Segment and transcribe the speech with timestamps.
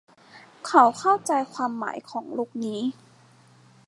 [0.67, 2.81] เขาเข้าใจความหมายของลุคนี้